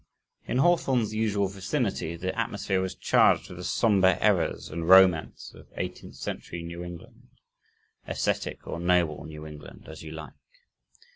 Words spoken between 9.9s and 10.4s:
you like.